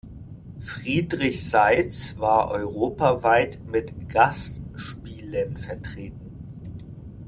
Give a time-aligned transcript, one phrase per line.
[0.61, 7.19] Friedrich Seitz war europaweit mit Gastspielen vertreten.